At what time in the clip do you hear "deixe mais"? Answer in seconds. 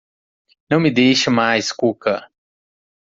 0.89-1.71